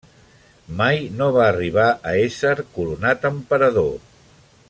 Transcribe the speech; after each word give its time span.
Mai 0.79 1.01
no 1.19 1.27
va 1.35 1.43
arribar 1.49 1.85
a 1.91 2.15
ésser 2.23 2.55
coronat 2.79 3.31
emperador. 3.31 3.95